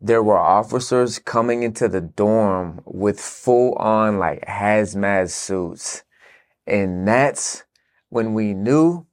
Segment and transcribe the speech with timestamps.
[0.00, 6.04] there were officers coming into the dorm with full on like hazmat suits.
[6.66, 7.64] And that's
[8.08, 9.06] when we knew,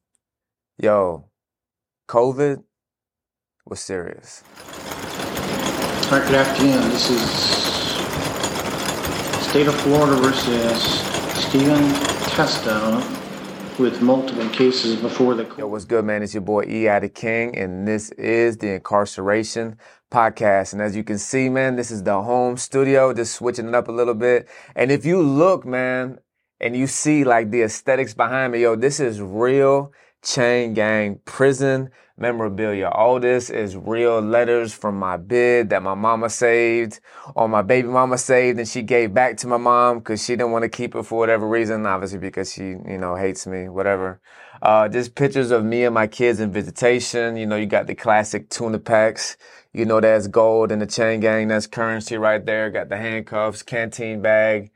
[0.78, 1.26] yo,
[2.08, 2.64] COVID
[3.66, 4.44] was serious.
[6.06, 6.90] All right, good afternoon.
[6.90, 7.32] This is
[9.50, 10.84] State of Florida versus
[11.48, 11.94] Stephen
[12.30, 13.02] Testa
[13.80, 16.22] with multiple cases before the Yo, what's good, man?
[16.22, 16.88] It's your boy E.
[16.88, 19.78] Addict King, and this is the Incarceration
[20.12, 20.74] Podcast.
[20.74, 23.88] And as you can see, man, this is the home studio, just switching it up
[23.88, 24.48] a little bit.
[24.76, 26.20] And if you look, man,
[26.60, 29.92] and you see like the aesthetics behind me, yo, this is real
[30.26, 32.88] chain gang prison memorabilia.
[32.88, 37.00] All this is real letters from my bid that my mama saved
[37.36, 40.52] or my baby mama saved and she gave back to my mom because she didn't
[40.52, 44.20] want to keep it for whatever reason, obviously because she, you know, hates me, whatever.
[44.62, 47.36] Uh, just pictures of me and my kids in visitation.
[47.36, 49.38] You know, you got the classic tuna packs.
[49.74, 51.50] You know, that's gold in the chain gang.
[51.50, 52.72] That's currency right there.
[52.72, 54.72] Got the handcuffs, canteen bag,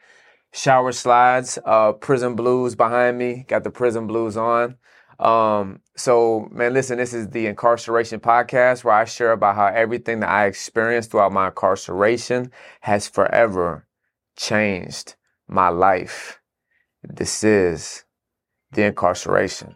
[0.52, 3.45] shower slides, uh, prison blues behind me.
[3.47, 4.75] Got the prison blues on.
[5.20, 10.22] Um, so man, listen, this is the incarceration podcast where I share about how everything
[10.22, 13.86] that I experienced throughout my incarceration has forever
[14.38, 15.16] changed
[15.48, 16.39] my life.
[17.03, 18.06] This is
[18.72, 19.76] the incarceration.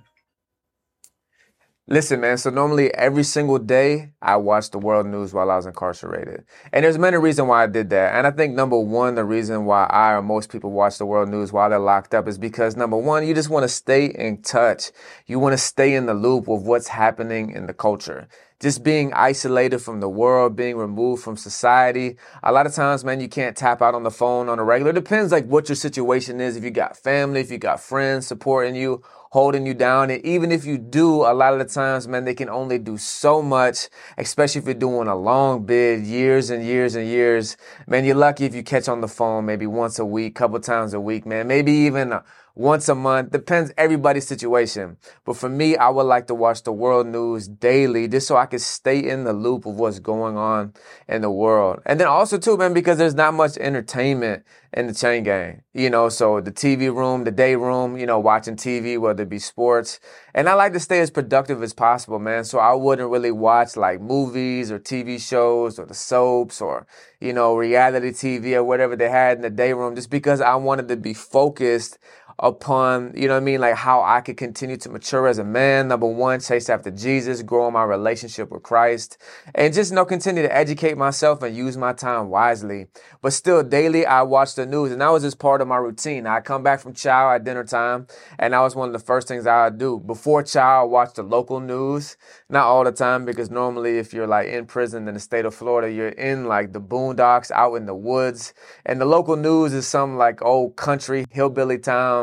[1.86, 5.66] Listen, man, so normally every single day I watch the world news while I was
[5.66, 6.46] incarcerated.
[6.72, 8.16] And there's many reasons why I did that.
[8.16, 11.28] And I think number one, the reason why I or most people watch the world
[11.28, 14.42] news while they're locked up is because number one, you just want to stay in
[14.42, 14.92] touch.
[15.28, 18.30] You want to stay in the loop of what's happening in the culture
[18.64, 22.16] just being isolated from the world, being removed from society.
[22.44, 24.92] A lot of times, man, you can't tap out on the phone on a regular.
[24.92, 26.56] It depends like what your situation is.
[26.56, 30.12] If you got family, if you got friends supporting you, holding you down.
[30.12, 33.00] And even if you do, a lot of the times, man, they can only do
[33.00, 37.58] so much, especially if you're doing a long bid, years and years and years.
[37.88, 40.94] Man, you're lucky if you catch on the phone maybe once a week, couple times
[40.94, 42.22] a week, man, maybe even uh,
[42.54, 43.32] once a month.
[43.32, 44.98] Depends everybody's situation.
[45.26, 48.46] But for me, I would like to watch the world news daily just so I
[48.46, 50.74] can stay in the loop of what's going on
[51.08, 51.82] in the world.
[51.88, 54.44] And then also too, man, because there's not much entertainment
[54.74, 55.64] in the chain gang.
[55.74, 59.30] You know, so the TV room, the day room, you know, watching TV, whether it
[59.30, 60.00] be sports.
[60.34, 62.44] And I like to stay as productive as possible, man.
[62.44, 66.88] So I wouldn't really watch like movies or TV shows or the soaps or,
[67.20, 70.56] you know, reality TV or whatever they had in the day room just because I
[70.56, 72.00] wanted to be focused
[72.40, 75.44] upon, you know what I mean, like how I could continue to mature as a
[75.44, 75.88] man.
[75.88, 79.18] Number one, chase after Jesus, grow my relationship with Christ,
[79.54, 82.88] and just, you know, continue to educate myself and use my time wisely.
[83.22, 86.28] But still, daily, I watch the news, and that was just part of my routine.
[86.28, 88.08] I come back from chow at dinner time,
[88.40, 90.00] and that was one of the first things I do.
[90.00, 92.18] Before chow, I watch the local news,
[92.50, 95.54] not all the time, because normally if you're like in prison in the state of
[95.54, 98.54] Florida, you're in like the boondocks, out in the woods,
[98.86, 102.23] and the local news is some like old country, hillbilly town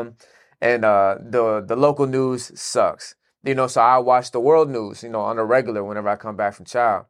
[0.61, 3.15] and uh, the the local news sucks.
[3.43, 6.15] You know, so I watch the world news, you know, on a regular whenever I
[6.15, 7.05] come back from child.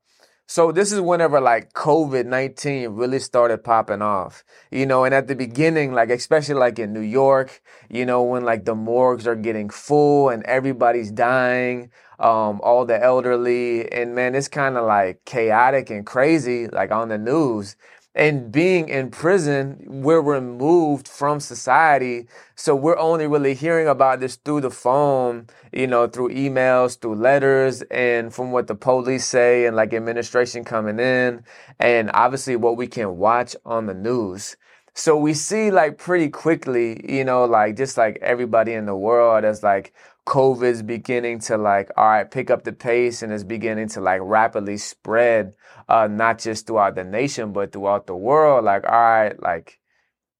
[0.47, 5.27] So this is whenever like COVID 19 really started popping off, you know, and at
[5.27, 9.35] the beginning, like, especially like in New York, you know, when like the morgues are
[9.35, 15.23] getting full and everybody's dying, um, all the elderly, and man, it's kind of like
[15.23, 17.77] chaotic and crazy, like on the news
[18.13, 22.27] and being in prison, we're removed from society.
[22.55, 27.15] So we're only really hearing about this through the phone, you know, through emails, through
[27.15, 31.43] letters, and from what the police say and like administration coming in,
[31.79, 34.57] and obviously what we can watch on the news.
[34.93, 39.45] So we see like pretty quickly, you know, like just like everybody in the world
[39.45, 39.93] as like
[40.25, 44.19] COVID's beginning to like, all right, pick up the pace and is beginning to like
[44.21, 45.55] rapidly spread,
[45.87, 48.65] uh, not just throughout the nation, but throughout the world.
[48.65, 49.79] Like, all right, like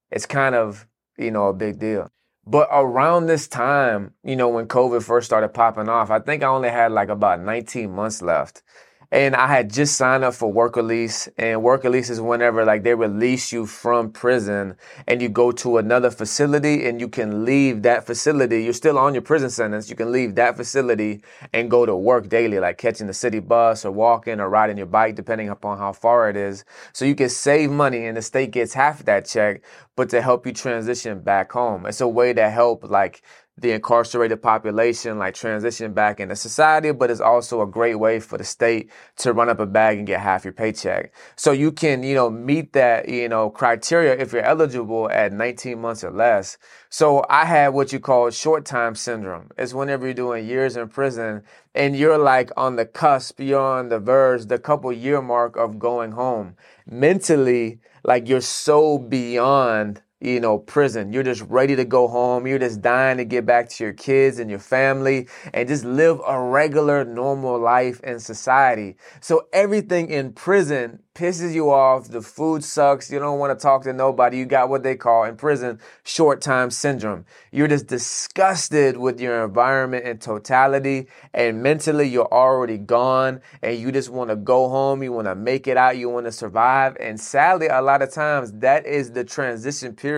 [0.10, 0.88] it's kind of,
[1.18, 2.12] you know, a big deal.
[2.46, 6.48] But around this time, you know, when COVID first started popping off, I think I
[6.48, 8.64] only had like about 19 months left
[9.12, 12.84] and I had just signed up for work release and work release is whenever like
[12.84, 17.82] they release you from prison and you go to another facility and you can leave
[17.82, 18.64] that facility.
[18.64, 19.90] You're still on your prison sentence.
[19.90, 23.84] You can leave that facility and go to work daily, like catching the city bus
[23.84, 26.64] or walking or riding your bike, depending upon how far it is.
[26.94, 29.62] So you can save money and the state gets half of that check,
[29.98, 31.86] but to help you transition back home.
[31.86, 33.22] It's a way to help like
[33.62, 38.38] the incarcerated population like transition back into society, but it's also a great way for
[38.38, 41.14] the state to run up a bag and get half your paycheck.
[41.36, 45.80] So you can, you know, meet that, you know, criteria if you're eligible at 19
[45.80, 46.58] months or less.
[46.90, 49.50] So I had what you call short time syndrome.
[49.58, 51.44] It's whenever you're doing years in prison
[51.74, 55.80] and you're like on the cusp, you're on the verge, the couple year mark of
[55.80, 56.56] going home.
[56.86, 61.12] Mentally, like you're so beyond you know, prison.
[61.12, 62.46] You're just ready to go home.
[62.46, 66.22] You're just dying to get back to your kids and your family and just live
[66.26, 68.98] a regular, normal life in society.
[69.20, 72.08] So everything in prison pisses you off.
[72.08, 73.12] The food sucks.
[73.12, 74.38] You don't want to talk to nobody.
[74.38, 77.26] You got what they call in prison short time syndrome.
[77.52, 83.92] You're just disgusted with your environment in totality and mentally you're already gone and you
[83.92, 85.04] just want to go home.
[85.04, 85.98] You want to make it out.
[85.98, 86.96] You want to survive.
[87.00, 90.11] And sadly, a lot of times that is the transition period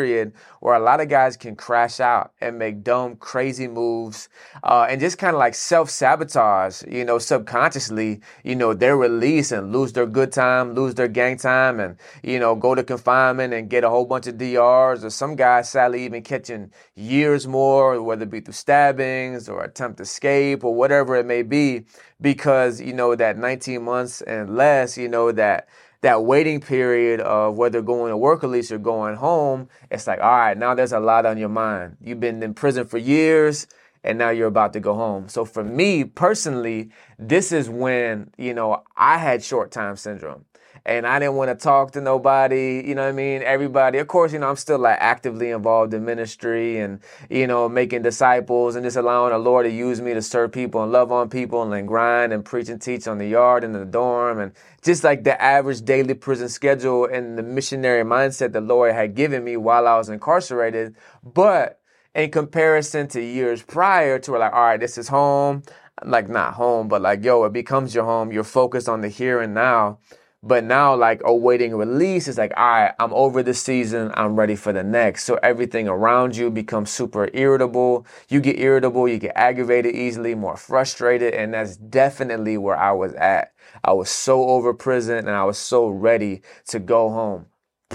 [0.59, 4.29] where a lot of guys can crash out and make dumb, crazy moves
[4.63, 9.51] uh, and just kind of like self sabotage, you know, subconsciously, you know, their release
[9.51, 13.53] and lose their good time, lose their gang time and, you know, go to confinement
[13.53, 18.01] and get a whole bunch of DRs or some guys sadly even catching years more,
[18.01, 21.85] whether it be through stabbings or attempt escape or whatever it may be,
[22.21, 25.67] because, you know, that 19 months and less, you know, that
[26.03, 30.19] that waiting period of whether going to work at least or going home, it's like,
[30.19, 31.97] all right, now there's a lot on your mind.
[32.01, 33.67] You've been in prison for years
[34.03, 35.29] and now you're about to go home.
[35.29, 40.45] So for me personally, this is when, you know, I had short time syndrome
[40.85, 43.41] and I didn't want to talk to nobody, you know what I mean?
[43.41, 47.69] Everybody, of course, you know, I'm still like actively involved in ministry and, you know,
[47.69, 51.11] making disciples and just allowing the Lord to use me to serve people and love
[51.11, 54.39] on people and then grind and preach and teach on the yard and the dorm
[54.39, 54.51] and
[54.81, 59.43] just like the average daily prison schedule and the missionary mindset the Lord had given
[59.43, 60.95] me while I was incarcerated.
[61.23, 61.79] But
[62.15, 65.63] in comparison to years prior to where like, all right, this is home.
[66.03, 68.31] Like not home, but like, yo, it becomes your home.
[68.31, 69.99] You're focused on the here and now.
[70.45, 74.11] But now, like awaiting release is like, all right, I'm over the season.
[74.15, 75.23] I'm ready for the next.
[75.23, 78.05] So everything around you becomes super irritable.
[78.27, 81.33] You get irritable, you get aggravated easily, more frustrated.
[81.33, 83.53] And that's definitely where I was at.
[83.85, 87.45] I was so over prison and I was so ready to go home.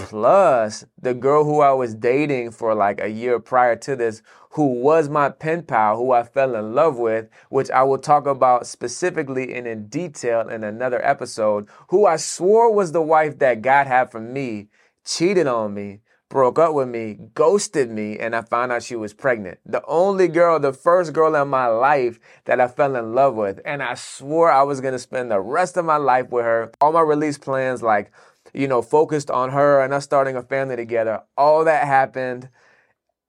[0.07, 4.81] Plus, the girl who I was dating for like a year prior to this, who
[4.81, 8.65] was my pen pal, who I fell in love with, which I will talk about
[8.65, 13.87] specifically and in detail in another episode, who I swore was the wife that God
[13.87, 14.69] had for me,
[15.05, 19.13] cheated on me, broke up with me, ghosted me, and I found out she was
[19.13, 19.59] pregnant.
[19.65, 23.59] The only girl, the first girl in my life that I fell in love with.
[23.65, 26.71] And I swore I was gonna spend the rest of my life with her.
[26.79, 28.11] All my release plans, like,
[28.53, 31.23] you know, focused on her and us starting a family together.
[31.37, 32.49] All that happened,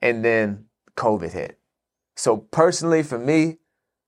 [0.00, 1.58] and then COVID hit.
[2.16, 3.58] So, personally, for me,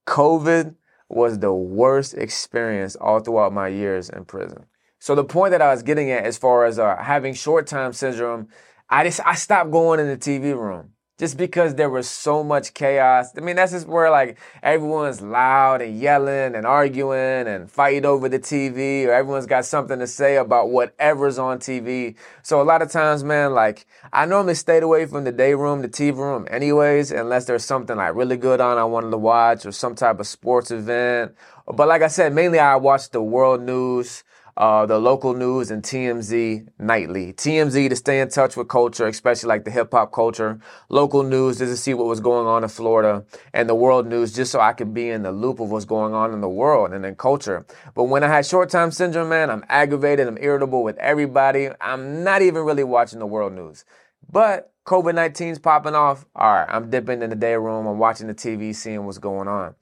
[0.07, 0.75] COVID
[1.09, 4.65] was the worst experience all throughout my years in prison.
[4.99, 7.93] So, the point that I was getting at, as far as uh, having short time
[7.93, 8.47] syndrome,
[8.89, 12.73] I just I stopped going in the TV room just because there was so much
[12.73, 13.37] chaos.
[13.37, 18.27] I mean, that's just where like everyone's loud and yelling and arguing and fighting over
[18.27, 22.15] the TV, or everyone's got something to say about whatever's on TV.
[22.41, 25.81] So a lot of times, man, like I normally stayed away from the day room,
[25.81, 29.65] the TV room, anyways, unless there's something like really good on I wanted to watch
[29.65, 31.35] or some type of sports event.
[31.67, 34.23] But like I said, mainly I watch the world news
[34.55, 37.33] uh, the local news and TMZ nightly.
[37.33, 40.59] TMZ to stay in touch with culture, especially like the hip hop culture.
[40.89, 44.33] Local news just to see what was going on in Florida, and the world news
[44.33, 46.93] just so I could be in the loop of what's going on in the world
[46.93, 47.65] and in culture.
[47.95, 51.69] But when I had short time syndrome, man, I'm aggravated, I'm irritable with everybody.
[51.81, 53.85] I'm not even really watching the world news.
[54.31, 56.25] But COVID 19's popping off.
[56.35, 57.87] All right, I'm dipping in the day room.
[57.87, 59.75] I'm watching the TV, seeing what's going on.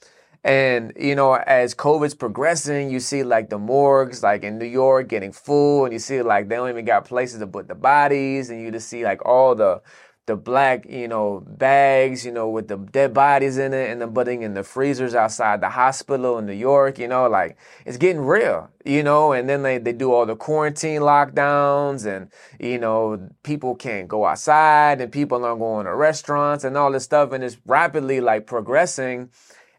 [0.44, 5.08] And, you know, as COVID's progressing, you see like the morgues, like in New York,
[5.08, 8.50] getting full, and you see like they don't even got places to put the bodies,
[8.50, 9.82] and you just see like all the
[10.28, 14.08] the black, you know, bags, you know, with the dead bodies in it and the
[14.08, 18.22] putting in the freezers outside the hospital in New York, you know, like it's getting
[18.22, 22.30] real, you know, and then they, they do all the quarantine lockdowns and,
[22.60, 27.04] you know, people can't go outside and people aren't going to restaurants and all this
[27.04, 29.30] stuff and it's rapidly like progressing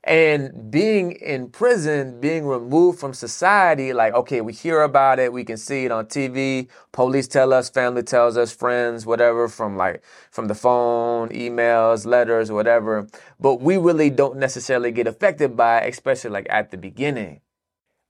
[0.05, 5.45] and being in prison, being removed from society, like, okay, we hear about it, we
[5.45, 10.03] can see it on TV, police tell us, family tells us, friends, whatever, from like,
[10.33, 13.07] from the phone, emails, letters, whatever.
[13.39, 17.42] But we really don't necessarily get affected by it, especially like at the beginning.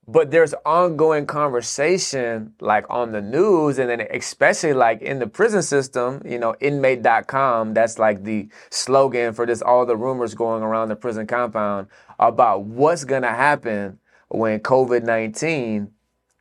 [0.07, 5.61] But there's ongoing conversation like on the news and then especially like in the prison
[5.61, 10.89] system you know inmate.com that's like the slogan for this all the rumors going around
[10.89, 11.87] the prison compound
[12.19, 15.89] about what's going to happen when covid-19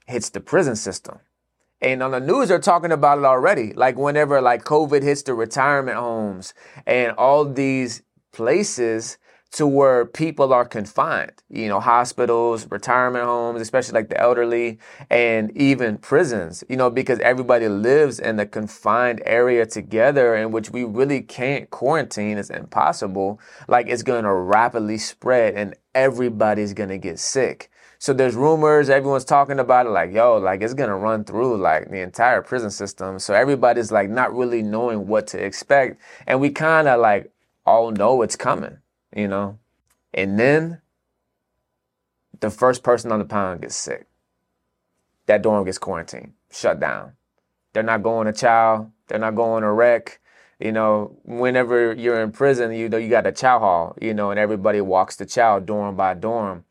[0.06, 1.18] hits the prison system.
[1.80, 3.72] And on the news they're talking about it already.
[3.72, 6.54] Like whenever like covid hits the retirement homes
[6.86, 8.02] and all these
[8.32, 9.18] places
[9.52, 14.78] to where people are confined, you know, hospitals, retirement homes, especially like the elderly,
[15.10, 20.70] and even prisons, you know, because everybody lives in a confined area together in which
[20.70, 22.38] we really can't quarantine.
[22.38, 23.38] It's impossible.
[23.68, 27.70] Like it's going to rapidly spread and everybody's going to get sick.
[27.98, 31.90] So there's rumors, everyone's talking about it like, yo, like it's to run through like
[31.90, 33.18] the entire prison system.
[33.18, 36.00] So everybody's like not really knowing what to expect.
[36.26, 37.30] And we kind of like
[37.66, 38.78] all know it's coming
[39.14, 39.58] you know?
[40.14, 40.80] And then
[42.40, 44.06] the first person on the pound gets sick.
[45.26, 47.12] That dorm gets quarantined, shut down.
[47.72, 50.20] They're not going to chow, they're not going to rec.
[50.58, 54.30] You know, whenever you're in prison, you know, you got a chow hall, you know,
[54.30, 56.64] and everybody walks the chow dorm by dorm.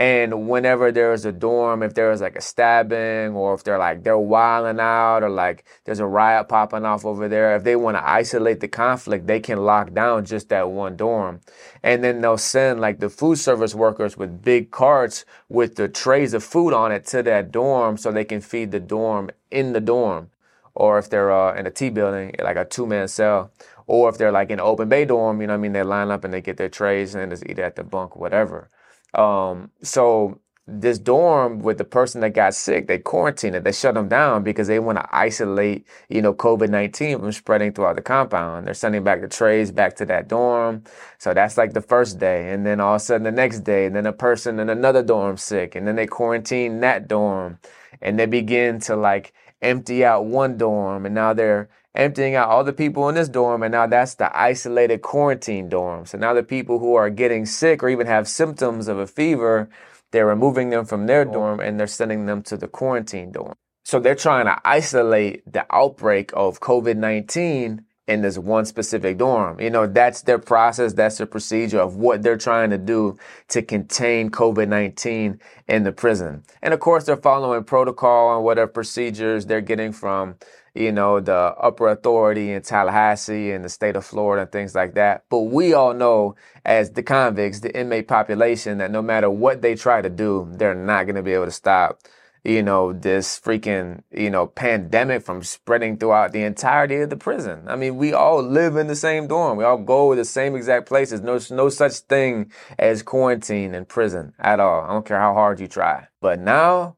[0.00, 4.16] And whenever there's a dorm, if there's like a stabbing or if they're like they're
[4.16, 8.08] wilding out or like there's a riot popping off over there, if they want to
[8.08, 11.40] isolate the conflict, they can lock down just that one dorm.
[11.82, 16.32] And then they'll send like the food service workers with big carts with the trays
[16.32, 19.82] of food on it to that dorm so they can feed the dorm in the
[19.82, 20.30] dorm.
[20.74, 23.52] Or if they're uh, in a T building, like a two man cell.
[23.86, 25.74] Or if they're like in an open bay dorm, you know what I mean?
[25.74, 28.70] They line up and they get their trays and just eat at the bunk, whatever.
[29.14, 33.64] Um, so this dorm with the person that got sick, they quarantined it.
[33.64, 37.96] They shut them down because they want to isolate, you know, COVID-19 from spreading throughout
[37.96, 38.66] the compound.
[38.66, 40.84] They're sending back the trays back to that dorm.
[41.18, 42.52] So that's like the first day.
[42.52, 45.02] And then all of a sudden the next day, and then a person in another
[45.02, 45.74] dorm sick.
[45.74, 47.58] And then they quarantine that dorm
[48.00, 51.04] and they begin to like empty out one dorm.
[51.04, 54.36] And now they're emptying out all the people in this dorm, and now that's the
[54.38, 56.06] isolated quarantine dorm.
[56.06, 59.68] So now the people who are getting sick or even have symptoms of a fever,
[60.10, 63.54] they're removing them from their dorm and they're sending them to the quarantine dorm.
[63.84, 69.60] So they're trying to isolate the outbreak of COVID 19 in this one specific dorm.
[69.60, 73.16] You know, that's their process, that's their procedure of what they're trying to do
[73.48, 76.42] to contain COVID 19 in the prison.
[76.60, 80.34] And of course, they're following protocol and whatever procedures they're getting from
[80.74, 84.94] you know, the upper authority in Tallahassee and the state of Florida and things like
[84.94, 85.24] that.
[85.28, 89.74] But we all know as the convicts, the inmate population, that no matter what they
[89.74, 92.00] try to do, they're not going to be able to stop,
[92.44, 97.64] you know, this freaking, you know, pandemic from spreading throughout the entirety of the prison.
[97.66, 99.58] I mean, we all live in the same dorm.
[99.58, 101.20] We all go to the same exact places.
[101.20, 104.82] No, no such thing as quarantine in prison at all.
[104.82, 106.08] I don't care how hard you try.
[106.20, 106.96] But now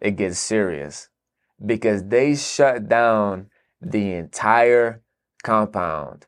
[0.00, 1.10] it gets serious
[1.64, 3.48] because they shut down
[3.80, 5.02] the entire
[5.42, 6.26] compound.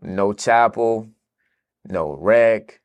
[0.00, 1.08] No chapel,
[1.84, 2.80] no rec,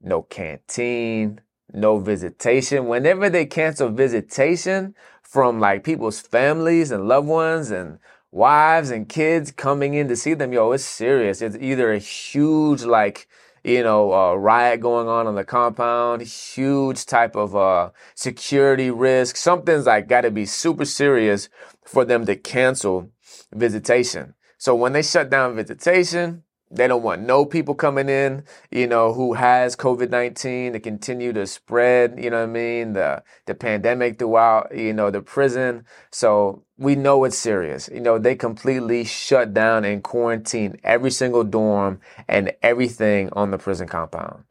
[0.00, 1.40] no canteen,
[1.72, 2.86] no visitation.
[2.86, 7.98] Whenever they cancel visitation from like people's families and loved ones and
[8.30, 11.42] wives and kids coming in to see them, yo, it's serious.
[11.42, 13.28] It's either a huge like
[13.64, 19.36] you know, uh, riot going on on the compound, huge type of uh, security risk.
[19.36, 21.48] Something's like got to be super serious
[21.84, 23.10] for them to cancel
[23.52, 24.34] visitation.
[24.58, 29.12] So when they shut down visitation, they don't want no people coming in, you know,
[29.14, 34.18] who has COVID-19 to continue to spread, you know what I mean, the the pandemic
[34.18, 35.84] throughout, you know, the prison.
[36.10, 37.88] So we know it's serious.
[37.92, 43.58] You know, they completely shut down and quarantine every single dorm and everything on the
[43.58, 44.44] prison compound.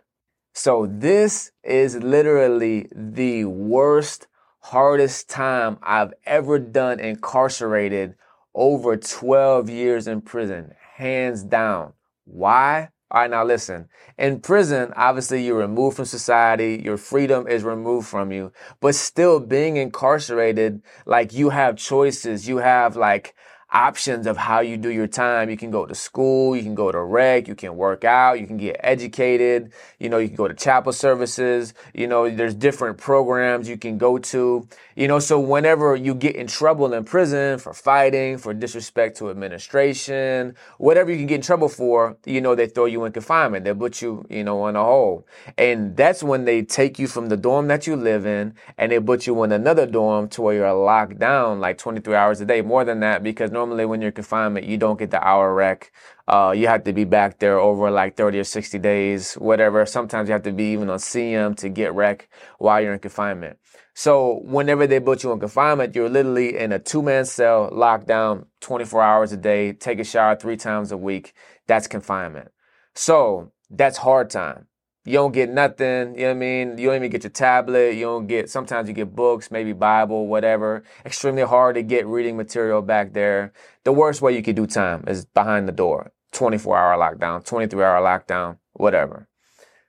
[0.54, 4.26] So this is literally the worst,
[4.62, 8.16] hardest time I've ever done incarcerated
[8.56, 11.94] over 12 years in prison, hands down.
[12.28, 12.90] Why?
[13.10, 13.88] All right, now listen.
[14.18, 19.40] In prison, obviously you're removed from society, your freedom is removed from you, but still
[19.40, 23.34] being incarcerated, like you have choices, you have like
[23.78, 25.52] options of how you do your time.
[25.52, 28.48] You can go to school, you can go to rec, you can work out, you
[28.48, 32.98] can get educated, you know, you can go to chapel services, you know, there's different
[32.98, 37.60] programs you can go to, you know, so whenever you get in trouble in prison
[37.60, 42.56] for fighting, for disrespect to administration, whatever you can get in trouble for, you know,
[42.56, 43.64] they throw you in confinement.
[43.64, 45.28] They put you, you know, on a hole.
[45.58, 49.00] And that's when they take you from the dorm that you live in and they
[49.00, 52.62] put you in another dorm to where you're locked down like 23 hours a day,
[52.62, 55.92] more than that, because Normally, when you're confinement, you don't get the hour rec.
[56.28, 59.86] Uh, you have to be back there over like 30 or 60 days, whatever.
[59.86, 63.58] Sometimes you have to be even on CM to get rec while you're in confinement.
[63.94, 68.08] So whenever they put you in confinement, you're literally in a two man cell, locked
[68.08, 71.34] down 24 hours a day, take a shower three times a week.
[71.66, 72.50] That's confinement.
[72.94, 74.68] So that's hard time.
[75.08, 76.78] You don't get nothing, you know what I mean?
[76.78, 77.96] You don't even get your tablet.
[77.96, 80.84] You don't get, sometimes you get books, maybe Bible, whatever.
[81.06, 83.54] Extremely hard to get reading material back there.
[83.86, 86.12] The worst way you could do time is behind the door.
[86.34, 89.30] 24 hour lockdown, 23 hour lockdown, whatever.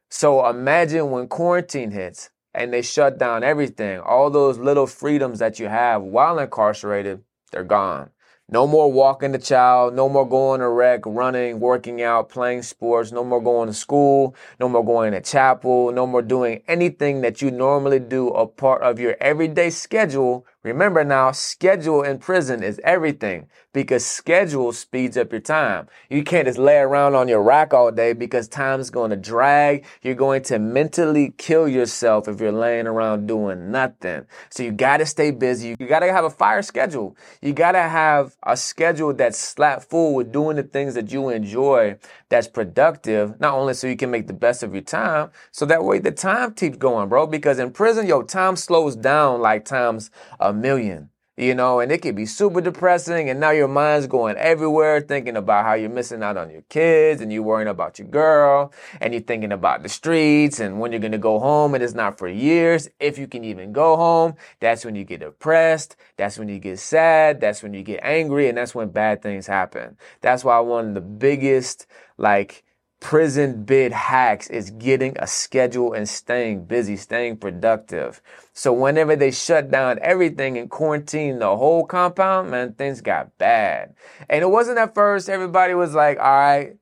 [0.08, 3.98] So imagine when quarantine hits, and they shut down everything.
[3.98, 8.10] All those little freedoms that you have while incarcerated, they're gone.
[8.50, 13.12] No more walking the child, no more going to rec, running, working out, playing sports,
[13.12, 17.42] no more going to school, no more going to chapel, no more doing anything that
[17.42, 22.80] you normally do a part of your everyday schedule Remember now, schedule in prison is
[22.82, 25.86] everything because schedule speeds up your time.
[26.10, 29.86] You can't just lay around on your rack all day because time's going to drag.
[30.02, 34.26] You're going to mentally kill yourself if you're laying around doing nothing.
[34.50, 35.76] So you got to stay busy.
[35.78, 37.16] You got to have a fire schedule.
[37.40, 41.28] You got to have a schedule that's slap full with doing the things that you
[41.28, 41.98] enjoy,
[42.30, 45.84] that's productive, not only so you can make the best of your time, so that
[45.84, 47.28] way the time keeps going, bro.
[47.28, 50.10] Because in prison, your time slows down like times
[50.48, 53.30] a million, you know, and it can be super depressing.
[53.30, 57.20] And now your mind's going everywhere, thinking about how you're missing out on your kids
[57.20, 61.00] and you're worrying about your girl and you're thinking about the streets and when you're
[61.00, 62.88] going to go home and it's not for years.
[62.98, 65.96] If you can even go home, that's when you get depressed.
[66.16, 67.40] That's when you get sad.
[67.40, 68.48] That's when you get angry.
[68.48, 69.96] And that's when bad things happen.
[70.20, 71.86] That's why one of the biggest,
[72.16, 72.64] like,
[73.00, 78.20] prison bid hacks is getting a schedule and staying busy, staying productive.
[78.52, 83.94] So whenever they shut down everything and quarantine the whole compound, man, things got bad.
[84.28, 86.76] And it wasn't at first, everybody was like, all right,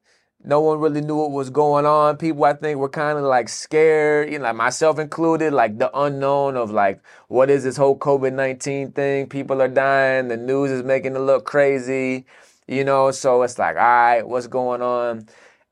[0.47, 2.17] no one really knew what was going on.
[2.17, 5.91] People, I think, were kind of like scared, you know, like myself included, like the
[5.99, 9.27] unknown of like, what is this whole COVID 19 thing?
[9.27, 10.29] People are dying.
[10.29, 12.27] The news is making it look crazy,
[12.69, 13.11] you know?
[13.11, 15.27] So it's like, all right, what's going on?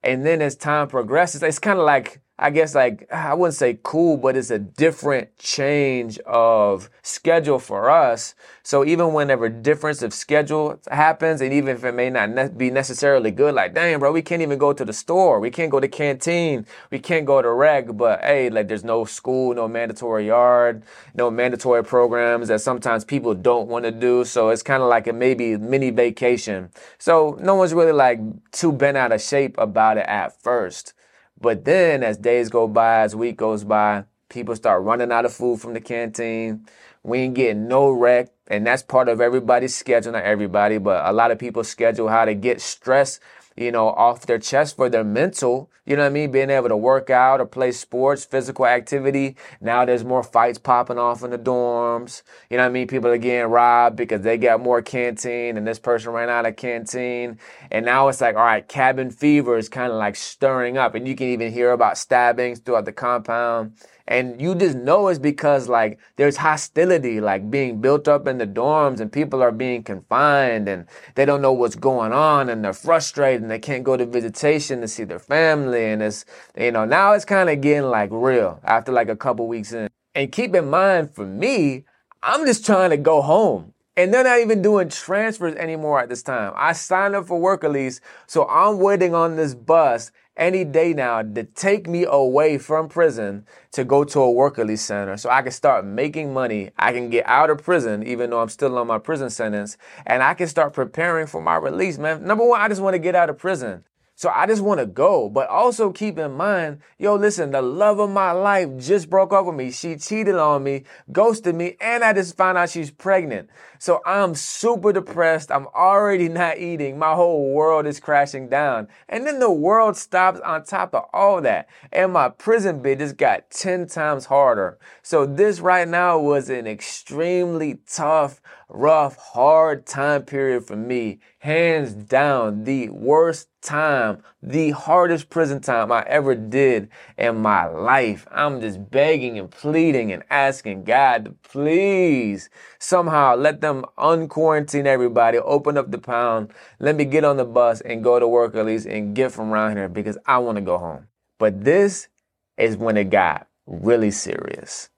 [0.04, 3.78] And then as time progresses, it's kind of like I guess like I wouldn't say
[3.84, 8.34] cool, but it's a different change of schedule for us.
[8.64, 12.72] So even whenever difference of schedule happens, and even if it may not ne- be
[12.72, 15.78] necessarily good, like damn, bro, we can't even go to the store, we can't go
[15.78, 17.96] to canteen, we can't go to reg.
[17.96, 20.82] But hey, like there's no school, no mandatory yard,
[21.14, 24.24] no mandatory programs that sometimes people don't want to do.
[24.24, 26.70] So it's kind of like a maybe mini vacation.
[26.98, 28.18] So no one's really like
[28.50, 30.94] too bent out of shape about it at first.
[31.40, 35.32] But then as days go by, as week goes by, people start running out of
[35.32, 36.66] food from the canteen.
[37.02, 38.28] We ain't getting no rec.
[38.46, 42.24] And that's part of everybody's schedule, not everybody, but a lot of people schedule how
[42.24, 43.20] to get stress
[43.56, 46.30] you know, off their chest for their mental, you know what I mean?
[46.30, 49.36] Being able to work out or play sports, physical activity.
[49.60, 52.22] Now there's more fights popping off in the dorms.
[52.48, 52.86] You know what I mean?
[52.86, 56.56] People are getting robbed because they got more canteen and this person ran out of
[56.56, 57.38] canteen.
[57.70, 60.94] And now it's like, all right, cabin fever is kind of like stirring up.
[60.94, 63.74] And you can even hear about stabbings throughout the compound.
[64.06, 68.46] And you just know it's because like there's hostility like being built up in the
[68.46, 72.74] dorms and people are being confined and they don't know what's going on and they're
[72.74, 75.86] frustrated and they can't go to visitation to see their family.
[75.86, 79.46] And it's, you know, now it's kind of getting like real after like a couple
[79.48, 79.88] weeks in.
[80.14, 81.84] And keep in mind for me,
[82.22, 83.72] I'm just trying to go home.
[83.96, 86.52] And they're not even doing transfers anymore at this time.
[86.56, 91.22] I signed up for work release, so I'm waiting on this bus any day now
[91.22, 95.42] to take me away from prison to go to a work release center so I
[95.42, 96.70] can start making money.
[96.76, 100.22] I can get out of prison, even though I'm still on my prison sentence, and
[100.22, 102.24] I can start preparing for my release, man.
[102.24, 103.84] Number one, I just want to get out of prison.
[104.24, 107.98] So I just want to go, but also keep in mind, yo, listen, the love
[107.98, 109.70] of my life just broke up with me.
[109.70, 113.50] She cheated on me, ghosted me, and I just found out she's pregnant.
[113.78, 115.52] So I'm super depressed.
[115.52, 116.98] I'm already not eating.
[116.98, 118.88] My whole world is crashing down.
[119.10, 121.68] And then the world stops on top of all that.
[121.92, 124.78] And my prison bid just got 10 times harder.
[125.02, 131.20] So this right now was an extremely tough, rough, hard time period for me.
[131.40, 138.26] Hands down, the worst time, the hardest prison time I ever did in my life.
[138.30, 145.38] I'm just begging and pleading and asking God to please somehow let them unquarantine everybody,
[145.38, 148.66] open up the pound, let me get on the bus and go to work at
[148.66, 151.08] least and get from around here because I want to go home.
[151.38, 152.08] But this
[152.56, 154.90] is when it got really serious.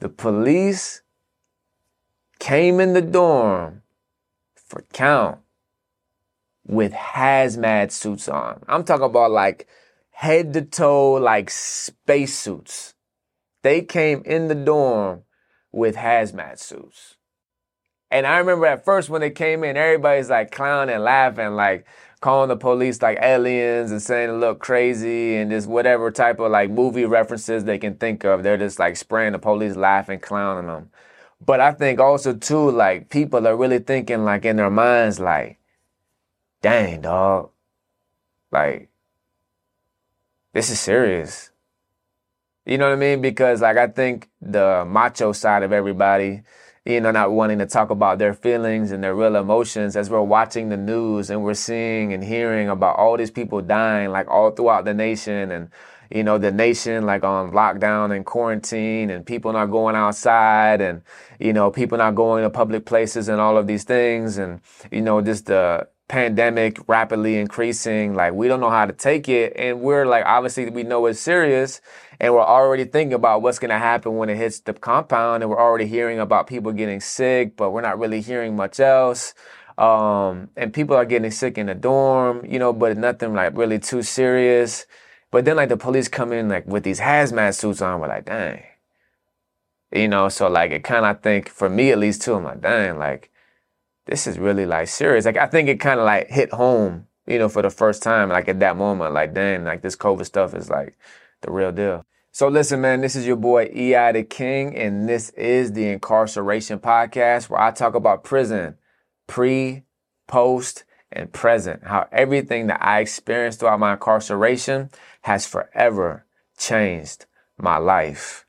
[0.00, 1.02] The police
[2.38, 3.82] came in the dorm,
[4.54, 5.38] for count
[6.66, 8.62] with hazmat suits on.
[8.68, 9.68] I'm talking about like
[10.10, 12.94] head to toe, like spacesuits.
[13.62, 15.22] They came in the dorm
[15.72, 17.16] with hazmat suits.
[18.10, 21.86] And I remember at first when they came in, everybody's like clowning, and laughing, like
[22.20, 26.50] calling the police like aliens and saying it look crazy and just whatever type of
[26.50, 28.42] like movie references they can think of.
[28.42, 30.90] They're just like spraying the police, laughing, clowning them.
[31.44, 35.58] But I think also too, like people are really thinking like in their minds, like,
[36.62, 37.50] dang, dog,
[38.50, 38.88] like
[40.52, 41.50] this is serious.
[42.64, 43.20] You know what I mean?
[43.20, 46.42] Because like I think the macho side of everybody,
[46.84, 50.22] you know, not wanting to talk about their feelings and their real emotions as we're
[50.22, 54.50] watching the news and we're seeing and hearing about all these people dying like all
[54.50, 55.70] throughout the nation and
[56.10, 61.02] you know, the nation like on lockdown and quarantine and people not going outside and,
[61.38, 64.38] you know, people not going to public places and all of these things.
[64.38, 68.14] And, you know, just the pandemic rapidly increasing.
[68.14, 69.54] Like we don't know how to take it.
[69.56, 71.80] And we're like, obviously we know it's serious
[72.20, 75.42] and we're already thinking about what's going to happen when it hits the compound.
[75.42, 79.34] And we're already hearing about people getting sick, but we're not really hearing much else.
[79.78, 83.78] Um, and people are getting sick in the dorm, you know, but nothing like really
[83.78, 84.86] too serious.
[85.30, 88.24] But then like the police come in like with these hazmat suits on, we're like,
[88.24, 88.62] dang.
[89.92, 92.60] You know, so like it kind of think for me at least too, I'm like,
[92.60, 93.30] dang, like
[94.06, 95.24] this is really like serious.
[95.24, 98.30] Like I think it kind of like hit home, you know, for the first time,
[98.30, 100.96] like at that moment, like dang, like this COVID stuff is like
[101.42, 102.04] the real deal.
[102.32, 106.78] So listen, man, this is your boy EI the King, and this is the Incarceration
[106.78, 108.76] Podcast where I talk about prison,
[109.26, 109.84] pre,
[110.26, 111.84] post, and present.
[111.84, 114.90] How everything that I experienced throughout my incarceration
[115.22, 116.26] has forever
[116.58, 117.26] changed
[117.58, 118.44] my life.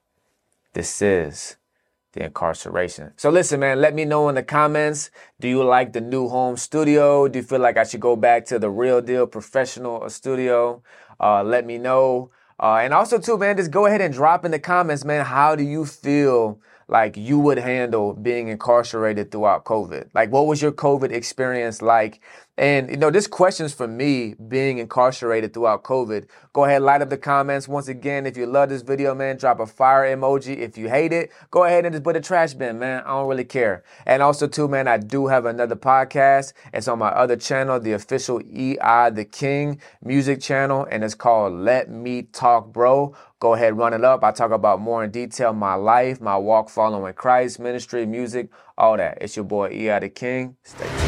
[0.73, 1.55] This is
[2.17, 3.13] the incarceration.
[3.15, 5.11] So listen, man, let me know in the comments.
[5.39, 7.27] Do you like the new home studio?
[7.27, 10.81] Do you feel like I should go back to the real deal professional studio?
[11.19, 12.31] Uh, let me know.
[12.59, 15.25] Uh, and also too, man, just go ahead and drop in the comments, man.
[15.25, 20.09] How do you feel like you would handle being incarcerated throughout COVID?
[20.13, 22.21] Like, what was your COVID experience like?
[22.57, 26.27] And, you know, this question's for me being incarcerated throughout COVID.
[26.53, 27.67] Go ahead, light up the comments.
[27.67, 30.57] Once again, if you love this video, man, drop a fire emoji.
[30.57, 33.03] If you hate it, go ahead and just put a trash bin, man.
[33.05, 33.83] I don't really care.
[34.07, 36.53] And also, too, man, I do have another podcast.
[36.73, 41.53] It's on my other channel, the official EI The King music channel, and it's called
[41.53, 43.15] Let Me Talk Bro.
[43.39, 44.23] Go ahead, run it up.
[44.23, 48.97] I talk about more in detail my life, my walk following Christ, ministry, music, all
[48.97, 49.19] that.
[49.21, 50.55] It's your boy EI The King.
[50.63, 51.06] Stay